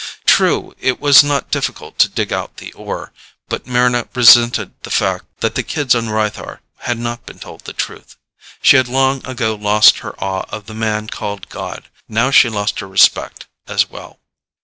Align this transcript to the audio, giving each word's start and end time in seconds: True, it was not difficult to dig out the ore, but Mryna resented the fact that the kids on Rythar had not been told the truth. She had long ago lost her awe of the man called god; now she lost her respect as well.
True, 0.25 0.73
it 0.79 0.99
was 0.99 1.23
not 1.23 1.51
difficult 1.51 1.99
to 1.99 2.09
dig 2.09 2.33
out 2.33 2.57
the 2.57 2.73
ore, 2.73 3.13
but 3.49 3.65
Mryna 3.67 4.09
resented 4.15 4.73
the 4.81 4.89
fact 4.89 5.25
that 5.41 5.53
the 5.53 5.61
kids 5.61 5.93
on 5.93 6.07
Rythar 6.07 6.57
had 6.79 6.97
not 6.97 7.23
been 7.27 7.37
told 7.37 7.65
the 7.65 7.73
truth. 7.73 8.17
She 8.63 8.77
had 8.77 8.87
long 8.87 9.23
ago 9.27 9.53
lost 9.53 9.99
her 9.99 10.15
awe 10.19 10.45
of 10.49 10.65
the 10.65 10.73
man 10.73 11.05
called 11.07 11.49
god; 11.49 11.87
now 12.09 12.31
she 12.31 12.49
lost 12.49 12.79
her 12.79 12.87
respect 12.87 13.45
as 13.67 13.91
well. 13.91 14.19